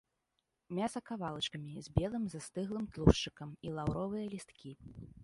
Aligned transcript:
Мяса 0.77 1.01
кавалачкамі, 1.09 1.75
з 1.87 1.93
белым 1.99 2.25
застыглым 2.35 2.87
тлушчыкам, 2.97 3.49
і 3.69 3.75
лаўровыя 3.77 4.25
лісткі. 4.33 4.71